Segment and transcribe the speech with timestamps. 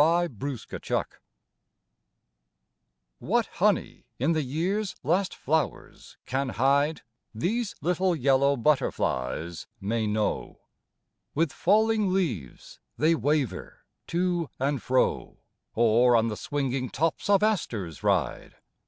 [0.00, 1.06] WAITING FOR WINTER
[3.18, 7.00] What honey in the year's last flowers can hide,
[7.34, 10.60] These little yellow butterflies may know:
[11.34, 15.38] With falling leaves they waver to and fro,
[15.74, 18.54] Or on the swinging tops of asters ride.